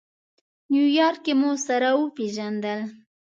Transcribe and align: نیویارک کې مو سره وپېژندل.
نیویارک 0.71 1.19
کې 1.25 1.33
مو 1.39 1.51
سره 1.67 1.89
وپېژندل. 1.99 2.79